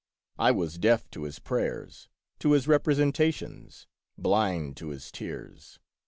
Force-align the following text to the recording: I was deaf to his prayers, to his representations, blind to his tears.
I 0.39 0.49
was 0.49 0.79
deaf 0.79 1.11
to 1.11 1.25
his 1.25 1.37
prayers, 1.37 2.09
to 2.39 2.53
his 2.53 2.67
representations, 2.67 3.85
blind 4.17 4.75
to 4.77 4.87
his 4.87 5.11
tears. 5.11 5.77